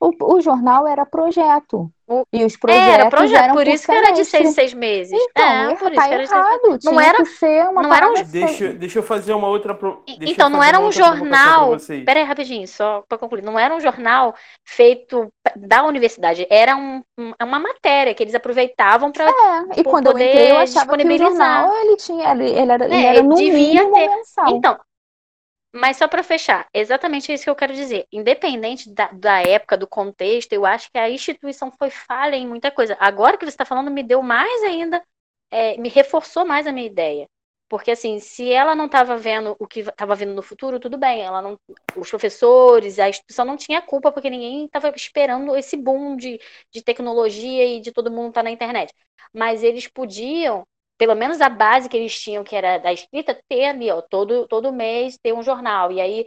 [0.00, 1.90] O, o jornal era projeto.
[2.08, 2.22] O...
[2.32, 5.12] E os projetos era projeto, eram por isso que era de seis, seis meses.
[5.12, 6.78] Então, é, por tá isso errado.
[6.84, 8.14] Não era, ser uma não era um...
[8.22, 9.74] deixa, deixa eu fazer uma outra.
[9.74, 10.04] Pro...
[10.06, 11.76] Então, não era um jornal.
[12.04, 13.42] Pera aí, rapidinho, só para concluir.
[13.42, 16.46] Não era um jornal feito da universidade.
[16.48, 17.02] Era um,
[17.42, 19.28] uma matéria que eles aproveitavam para.
[19.28, 22.30] É, e quando eu entrei, eu achava que o jornal ele tinha.
[22.30, 24.08] Ele, ele era, é, ele era no mínimo ter...
[24.08, 24.48] mensal.
[24.50, 24.78] Então,
[25.76, 28.06] mas só para fechar, exatamente isso que eu quero dizer.
[28.12, 32.70] Independente da, da, época, do contexto, eu acho que a instituição foi falha em muita
[32.70, 32.96] coisa.
[33.00, 35.02] Agora que você está falando, me deu mais ainda,
[35.50, 37.28] é, me reforçou mais a minha ideia.
[37.68, 41.22] Porque, assim, se ela não estava vendo o que estava vindo no futuro, tudo bem.
[41.22, 41.58] Ela não,
[41.96, 46.40] os professores, a instituição não tinha culpa, porque ninguém estava esperando esse boom de,
[46.72, 48.94] de tecnologia e de todo mundo estar tá na internet.
[49.32, 50.64] Mas eles podiam
[50.98, 54.46] pelo menos a base que eles tinham, que era da escrita, ter ali, ó, todo,
[54.48, 55.92] todo mês ter um jornal.
[55.92, 56.26] E aí,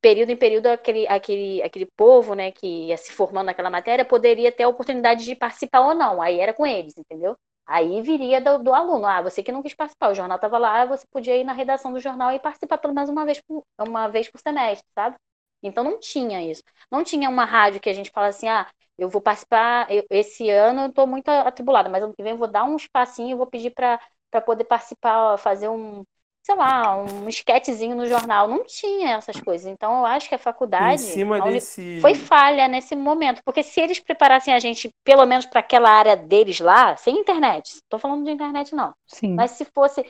[0.00, 4.52] período em período, aquele, aquele, aquele povo, né, que ia se formando naquela matéria, poderia
[4.52, 6.20] ter a oportunidade de participar ou não.
[6.22, 7.36] Aí era com eles, entendeu?
[7.66, 9.06] Aí viria do, do aluno.
[9.06, 11.92] Ah, você que não quis participar, o jornal estava lá, você podia ir na redação
[11.92, 15.16] do jornal e participar pelo menos uma vez por, uma vez por semestre, sabe?
[15.62, 16.62] Então não tinha isso.
[16.90, 18.66] Não tinha uma rádio que a gente fala assim, ah,
[18.98, 22.38] eu vou participar, eu, esse ano eu estou muito atribulada, mas ano que vem eu
[22.38, 24.00] vou dar um espacinho e vou pedir para
[24.44, 26.04] poder participar, fazer um,
[26.46, 28.46] sei lá, um esquetezinho no jornal.
[28.46, 29.66] Não tinha essas coisas.
[29.66, 32.00] Então eu acho que a faculdade em cima desse...
[32.00, 33.42] foi falha nesse momento.
[33.44, 37.74] Porque se eles preparassem a gente, pelo menos para aquela área deles lá, sem internet,
[37.74, 38.94] estou falando de internet não.
[39.06, 39.34] Sim.
[39.34, 40.04] Mas se fosse.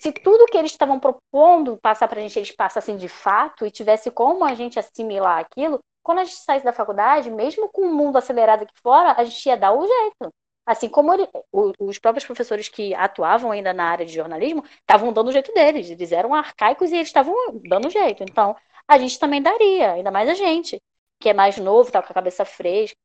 [0.00, 3.70] Se tudo que eles estavam propondo passar para a gente, eles passassem de fato e
[3.70, 7.94] tivesse como a gente assimilar aquilo, quando a gente saísse da faculdade, mesmo com o
[7.94, 10.32] mundo acelerado aqui fora, a gente ia dar o jeito.
[10.64, 15.28] Assim como ele, os próprios professores que atuavam ainda na área de jornalismo estavam dando
[15.28, 15.90] o jeito deles.
[15.90, 17.34] Eles eram arcaicos e eles estavam
[17.68, 18.22] dando o jeito.
[18.22, 18.56] Então,
[18.88, 20.80] a gente também daria, ainda mais a gente,
[21.20, 22.96] que é mais novo, tá com a cabeça fresca.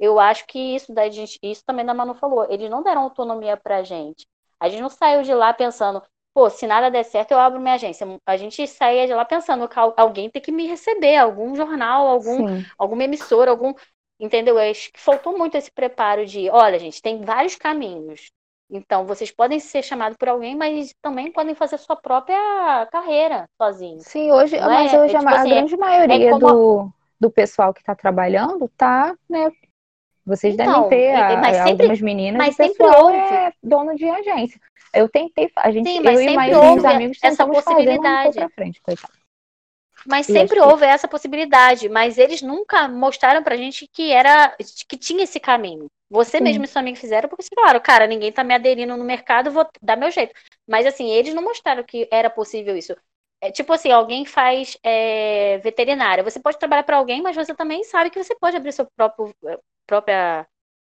[0.00, 3.56] Eu acho que isso da gente, isso também da Manu falou, eles não deram autonomia
[3.56, 4.26] pra gente.
[4.58, 6.02] A gente não saiu de lá pensando,
[6.34, 8.06] pô, se nada der certo, eu abro minha agência.
[8.26, 12.62] A gente saía de lá pensando que alguém tem que me receber, algum jornal, algum,
[12.78, 13.74] alguma emissora, algum.
[14.18, 14.58] Entendeu?
[14.58, 18.30] Eu acho que faltou muito esse preparo de, olha, gente, tem vários caminhos.
[18.70, 22.38] Então, vocês podem ser chamados por alguém, mas também podem fazer sua própria
[22.92, 24.04] carreira sozinhos.
[24.04, 24.60] Sim, hoje, é?
[24.60, 26.46] mas hoje é, tipo a, assim, grande é maioria é como...
[26.46, 29.50] do, do pessoal que está trabalhando está né,
[30.26, 33.16] Vocês Então, devem ter mas a- sempre- algumas meninas, mas sempre houve.
[33.16, 34.60] é dono de agência.
[34.92, 38.38] Eu tentei, a gente, Sim, eu e mais uns amigos essa possibilidade.
[38.54, 39.12] frente, coitado.
[40.06, 44.56] Mas E sempre que- houve essa possibilidade, mas eles nunca mostraram pra gente que era
[44.88, 45.88] que tinha esse caminho.
[46.10, 46.44] Você Sim.
[46.44, 49.66] mesmo e seu amigo fizeram, porque claro, cara, ninguém tá me aderindo no mercado, vou
[49.80, 50.34] dar meu jeito.
[50.66, 52.96] Mas assim, eles não mostraram que era possível isso.
[53.40, 56.22] É, tipo assim, alguém faz é, veterinária.
[56.22, 59.34] Você pode trabalhar para alguém, mas você também sabe que você pode abrir seu próprio
[59.86, 60.46] própria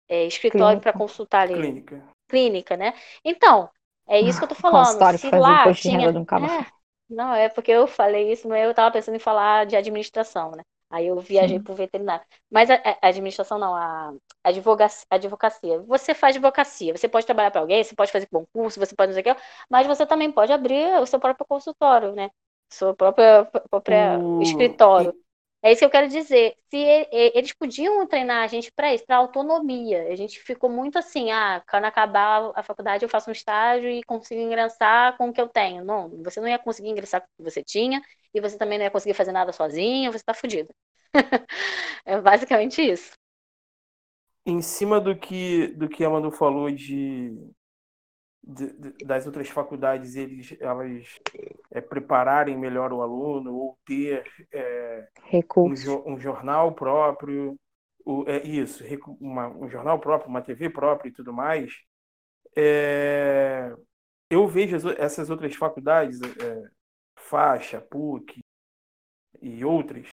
[0.10, 2.03] é, escritório para consultar ali Clínica.
[2.27, 2.93] clínica, né?
[3.23, 3.69] Então,
[4.08, 4.86] é isso que eu tô falando.
[4.86, 6.10] Consultório Se lá tinha...
[6.10, 6.21] um.
[6.21, 6.65] É,
[7.10, 10.63] não, é porque eu falei isso, mas eu tava pensando em falar de administração, né?
[10.93, 11.62] Aí eu viajei Sim.
[11.62, 12.25] pro veterinário.
[12.51, 15.82] Mas a, a administração não, a advocacia, advocacia.
[15.84, 19.21] Você faz advocacia, você pode trabalhar para alguém, você pode fazer concurso, você pode não
[19.21, 22.29] sei o que, mas você também pode abrir o seu próprio consultório, né?
[22.69, 25.15] Seu próprio, próprio O- escritório.
[25.63, 26.56] É isso que eu quero dizer.
[26.69, 26.78] Se
[27.12, 30.04] eles podiam treinar a gente para isso, para autonomia.
[30.12, 34.04] A gente ficou muito assim, ah, quando acabar a faculdade eu faço um estágio e
[34.04, 35.86] consigo ingressar com o que eu tenho.
[35.86, 38.02] Não, você não ia conseguir ingressar com o que você tinha
[38.34, 40.73] e você também não ia conseguir fazer nada sozinho, você tá fudido.
[42.06, 43.12] é basicamente isso.
[44.45, 47.34] em cima do que do que a Manu falou de,
[48.43, 51.19] de- de- das outras faculdades eles elas
[51.71, 55.08] é, prepararem melhor o aluno ou ter é,
[55.63, 57.58] um, jo- um jornal próprio
[58.06, 58.84] o, é isso
[59.19, 61.73] uma- um jornal próprio uma TV própria e tudo mais
[62.58, 63.73] é,
[64.29, 66.69] eu vejo as essas outras faculdades é,
[67.17, 68.41] faixa PUC
[69.41, 70.08] e outras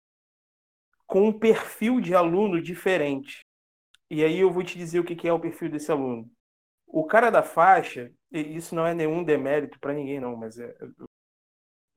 [1.07, 3.41] com um perfil de aluno diferente
[4.11, 6.31] e aí eu vou te dizer o que é o perfil desse aluno.
[6.87, 10.75] O cara da faixa, isso não é nenhum demérito para ninguém, não, mas é.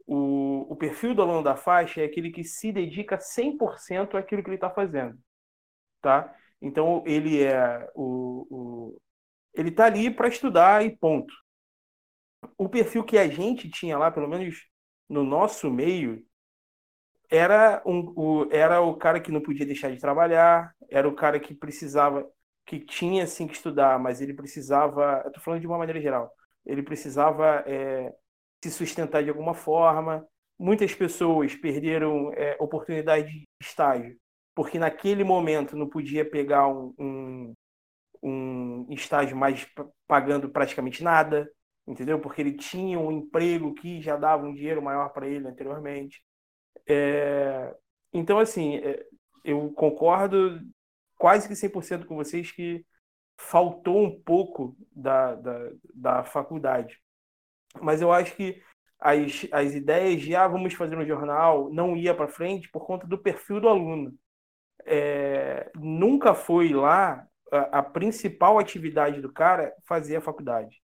[0.05, 4.49] O, o perfil do aluno da faixa é aquele que se dedica 100% àquilo que
[4.49, 5.17] ele está fazendo.
[6.01, 6.35] Tá?
[6.61, 7.89] Então, ele é.
[7.95, 9.01] O, o,
[9.53, 11.33] ele está ali para estudar e ponto.
[12.57, 14.67] O perfil que a gente tinha lá, pelo menos
[15.07, 16.25] no nosso meio,
[17.29, 21.39] era, um, o, era o cara que não podia deixar de trabalhar, era o cara
[21.39, 22.29] que precisava,
[22.65, 26.31] que tinha sim que estudar, mas ele precisava, tô falando de uma maneira geral,
[26.65, 28.13] ele precisava é,
[28.63, 30.25] se sustentar de alguma forma.
[30.57, 34.15] Muitas pessoas perderam é, oportunidade de estágio,
[34.55, 37.53] porque naquele momento não podia pegar um, um,
[38.23, 39.67] um estágio mais
[40.07, 41.49] pagando praticamente nada,
[41.87, 42.19] entendeu?
[42.19, 46.23] Porque ele tinha um emprego que já dava um dinheiro maior para ele anteriormente.
[46.87, 47.75] É,
[48.13, 49.05] então, assim, é,
[49.43, 50.59] eu concordo
[51.23, 52.85] quase que 100% com vocês que
[53.37, 56.99] faltou um pouco da, da, da faculdade.
[57.81, 58.61] Mas eu acho que
[58.99, 63.07] as, as ideias de ah, vamos fazer um jornal não ia para frente por conta
[63.07, 64.13] do perfil do aluno.
[64.85, 70.83] É, nunca foi lá a, a principal atividade do cara fazer a faculdade.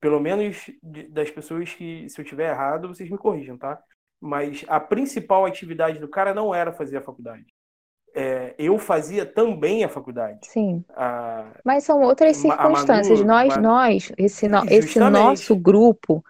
[0.00, 0.70] Pelo menos
[1.10, 3.78] das pessoas que, se eu tiver errado, vocês me corrijam, tá?
[4.18, 7.44] Mas a principal atividade do cara não era fazer a faculdade.
[8.14, 10.40] É, eu fazia também a faculdade.
[10.42, 10.84] Sim.
[10.90, 13.24] A- Mas são outras a Manu, circunstâncias.
[13.24, 16.24] nós, nós, esse, no- esse nosso grupo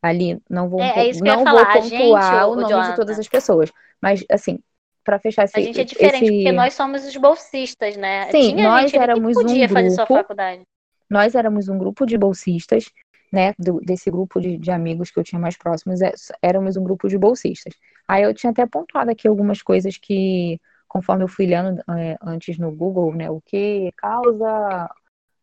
[0.00, 1.64] ali, não vou, É, é não falar.
[1.64, 3.70] vou A gente, pontuar ô- o ô, nome de todas as pessoas.
[4.00, 4.58] Mas, assim,
[5.04, 8.30] para fechar esse, A gente é diferente, esse- porque nós somos os bolsistas, né?
[8.30, 10.62] Sim, Tinha nós gente éramos um podia fazer sua grupo faculdade.
[11.08, 12.90] nós éramos um grupo de bolsistas,
[13.32, 13.52] né?
[13.58, 17.08] do- desse grupo de, de amigos que eu tinha mais próximos, é- éramos um grupo
[17.08, 17.74] de bolsistas.
[18.08, 20.60] Aí eu tinha até pontuado aqui algumas coisas que,
[20.96, 23.30] conforme eu fui lendo é, antes no Google, né?
[23.30, 24.88] O que causa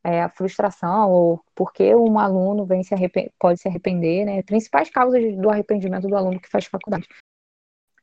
[0.03, 2.95] é, a frustração ou por que um aluno vem se
[3.39, 4.41] pode se arrepender, né?
[4.41, 7.07] Principais causas do arrependimento do aluno que faz faculdade.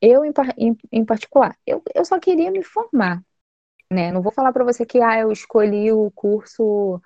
[0.01, 3.21] Eu, em, em, em particular, eu, eu só queria me formar,
[3.91, 4.13] né?
[4.13, 7.01] Não vou falar para você que ah, eu escolhi o curso,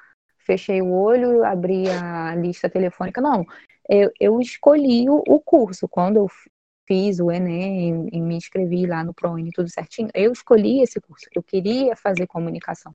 [0.46, 3.20] fechei o olho, abri a lista telefônica.
[3.20, 3.44] Não,
[3.90, 5.88] eu, eu escolhi o, curso.
[5.88, 6.28] Quando eu
[6.88, 11.26] fiz o Enem e, me inscrevi lá no ProUni, tudo certinho, eu escolhi esse curso.
[11.34, 12.94] Eu queria fazer comunicação.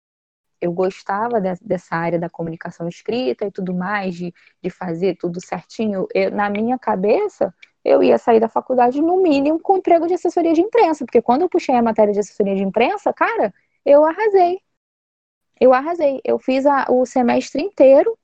[0.60, 5.40] Eu gostava de- dessa área da comunicação escrita e tudo mais, de, de fazer tudo
[5.44, 6.06] certinho.
[6.14, 10.52] Eu- na minha cabeça, eu ia sair da faculdade, no mínimo, com emprego de assessoria
[10.52, 13.54] de imprensa, porque quando eu puxei a matéria de assessoria de imprensa, cara,
[13.86, 14.60] eu arrasei.
[15.60, 16.20] Eu arrasei.
[16.24, 18.16] Eu fiz a- o semestre inteiro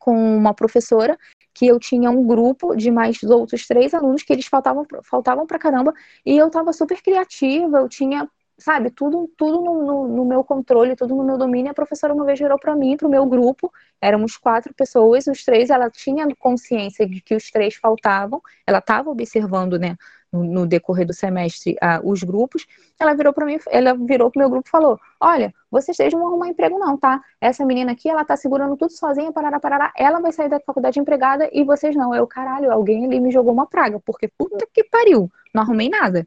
[0.00, 1.18] com uma professora
[1.54, 5.58] que eu tinha um grupo de mais outros três alunos que eles faltavam, faltavam pra
[5.58, 5.92] caramba
[6.24, 8.28] e eu tava super criativa, eu tinha,
[8.58, 11.70] sabe, tudo, tudo no, no- no meu controle, tudo no meu domínio.
[11.70, 15.70] A professora uma vez virou pra mim, pro meu grupo, éramos quatro pessoas, os três,
[15.70, 19.96] ela tinha consciência de que os três faltavam, ela estava observando, né,
[20.32, 22.66] no, decorrer do semestre uh, os grupos,
[22.98, 26.20] ela virou para mim, ela virou pro meu grupo e falou: Olha, vocês três não
[26.20, 27.22] vão arrumar emprego, não, tá?
[27.40, 30.98] Essa menina aqui, ela tá segurando tudo sozinha, parará, parará, ela vai sair da faculdade
[30.98, 32.14] empregada e vocês não.
[32.14, 36.26] Eu, caralho, alguém ali me jogou uma praga, porque puta que pariu, não arrumei nada.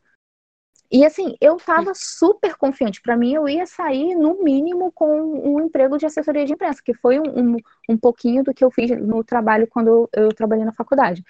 [0.92, 3.02] E assim, eu tava super confiante.
[3.02, 6.94] Para mim, eu ia sair, no mínimo, com um emprego de assessoria de imprensa, que
[6.94, 7.58] foi um, um,
[7.90, 11.24] um pouquinho do que eu fiz no trabalho quando eu, eu trabalhei na faculdade.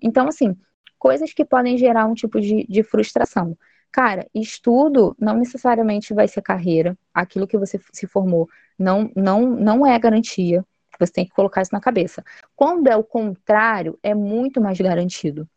[0.00, 0.56] Então, assim,
[0.98, 3.56] coisas que podem gerar um tipo de, de frustração.
[3.90, 6.96] Cara, estudo não necessariamente vai ser carreira.
[7.12, 10.64] Aquilo que você se formou não, não, não é garantia.
[10.98, 12.24] Você tem que colocar isso na cabeça.
[12.56, 15.48] Quando é o contrário, é muito mais garantido.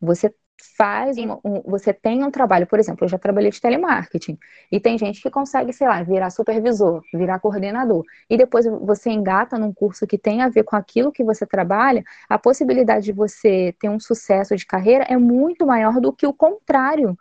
[0.00, 0.34] Você
[0.76, 4.38] faz uma, um, você tem um trabalho, por exemplo, eu já trabalhei de telemarketing
[4.70, 9.58] e tem gente que consegue, sei lá, virar supervisor, virar coordenador e depois você engata
[9.58, 13.74] num curso que tem a ver com aquilo que você trabalha, a possibilidade de você
[13.78, 17.16] ter um sucesso de carreira é muito maior do que o contrário.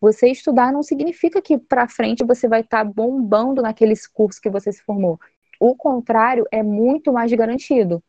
[0.00, 4.50] Você estudar não significa que para frente você vai estar tá bombando naqueles cursos que
[4.50, 5.18] você se formou.
[5.60, 8.02] O contrário é muito mais garantido.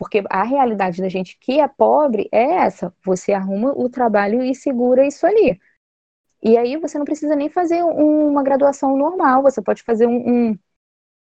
[0.00, 4.54] Porque a realidade da gente que é pobre é essa: você arruma o trabalho e
[4.54, 5.60] segura isso ali.
[6.42, 10.58] E aí você não precisa nem fazer uma graduação normal, você pode fazer um, um,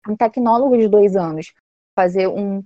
[0.09, 1.55] um tecnólogo de dois anos,
[1.95, 2.63] fazer um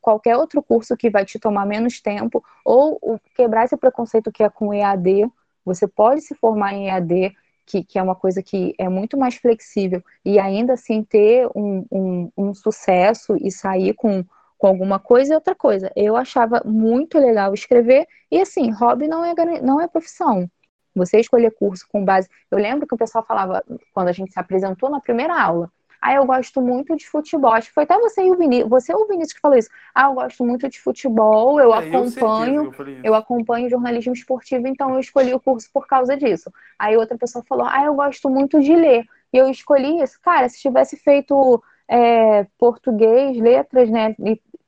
[0.00, 4.42] qualquer outro curso que vai te tomar menos tempo, ou, ou quebrar esse preconceito que
[4.42, 5.30] é com EAD.
[5.66, 7.36] Você pode se formar em EAD,
[7.66, 11.86] que, que, é uma coisa que é muito mais flexível, e ainda assim ter um,
[11.92, 14.24] um, um sucesso e sair com
[14.62, 15.90] com alguma coisa e outra coisa.
[15.96, 20.48] Eu achava muito legal escrever, e assim, hobby não é, não é profissão.
[20.94, 22.28] Você escolher curso com base.
[22.48, 25.68] Eu lembro que o pessoal falava, quando a gente se apresentou na primeira aula,
[26.00, 27.52] ah, eu gosto muito de futebol.
[27.52, 29.68] Acho que foi até você e o Vinícius, você ou o Vinícius que falou isso.
[29.92, 34.90] Ah, eu gosto muito de futebol, eu é, acompanho, eu, eu, acompanho jornalismo esportivo, então
[34.94, 36.52] eu escolhi o curso por causa disso.
[36.78, 39.06] Aí outra pessoa falou, ah, eu gosto muito de ler.
[39.32, 40.20] E eu escolhi isso.
[40.22, 44.14] Cara, se tivesse feito é, português, letras, né,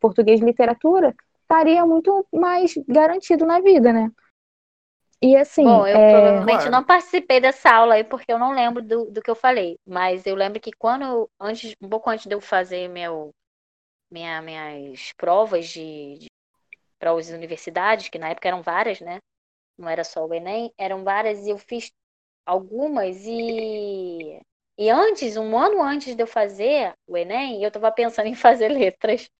[0.04, 4.10] português literatura, estaria muito mais garantido na vida, né?
[5.22, 5.64] E assim.
[5.64, 6.12] Bom, eu é...
[6.12, 9.78] provavelmente não participei dessa aula aí porque eu não lembro do, do que eu falei.
[9.86, 13.30] Mas eu lembro que quando, antes, um pouco antes de eu fazer meu,
[14.10, 16.26] minha, minhas provas de, de
[16.98, 19.16] para as universidades, que na época eram várias, né?
[19.78, 21.90] Não era só o Enem, eram várias, e eu fiz
[22.44, 24.38] algumas e.
[24.76, 28.68] E antes, um ano antes de eu fazer o Enem, eu estava pensando em fazer
[28.68, 29.30] letras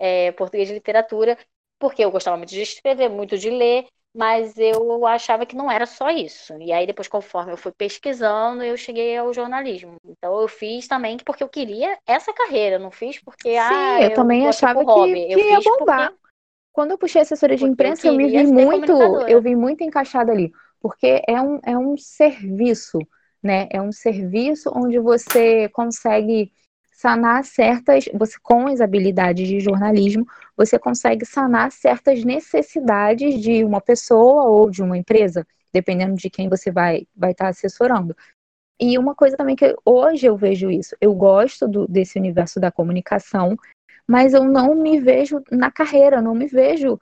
[0.00, 1.36] é, português e literatura,
[1.78, 5.86] porque eu gostava muito de escrever, muito de ler, mas eu achava que não era
[5.86, 6.54] só isso.
[6.60, 9.96] E aí, depois, conforme eu fui pesquisando, eu cheguei ao jornalismo.
[10.04, 13.50] Então, eu fiz também porque eu queria essa carreira, não fiz porque.
[13.50, 16.08] Sim, ah, eu, eu também achava que, que ia bombar.
[16.08, 16.20] Porque...
[16.72, 18.92] Quando eu puxei assessoria de imprensa, eu, eu me vi muito,
[19.28, 22.98] eu vi muito encaixada ali, porque é um, é um serviço,
[23.42, 23.68] né?
[23.70, 26.52] É um serviço onde você consegue
[27.00, 33.80] sanar certas, você com as habilidades de jornalismo, você consegue sanar certas necessidades de uma
[33.80, 38.14] pessoa ou de uma empresa, dependendo de quem você vai vai estar tá assessorando.
[38.78, 42.70] E uma coisa também que hoje eu vejo isso, eu gosto do, desse universo da
[42.70, 43.56] comunicação,
[44.06, 47.00] mas eu não me vejo na carreira, não me vejo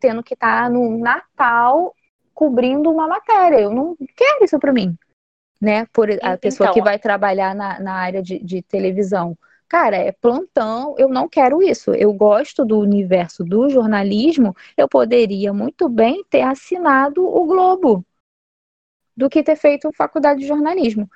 [0.00, 1.94] tendo que estar tá no Natal
[2.34, 3.60] cobrindo uma matéria.
[3.60, 4.98] Eu não quero isso para mim
[5.60, 5.86] né?
[5.92, 9.36] Por a pessoa então, que vai trabalhar na, na área de, de televisão.
[9.68, 11.92] Cara, é plantão, eu não quero isso.
[11.92, 18.04] Eu gosto do universo do jornalismo, eu poderia muito bem ter assinado o Globo
[19.16, 21.10] do que ter feito faculdade de jornalismo.